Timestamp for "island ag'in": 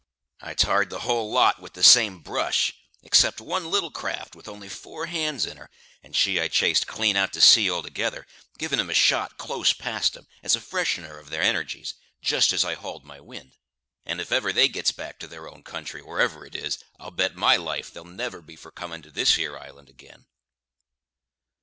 19.55-20.25